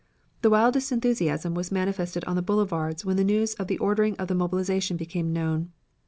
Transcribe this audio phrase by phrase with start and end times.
[0.41, 4.29] The wildest enthusiasm was manifested on the boulevards when the news of the ordering of
[4.29, 5.73] the mobilization became known.